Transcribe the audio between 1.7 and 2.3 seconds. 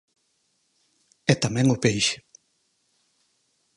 o peixe.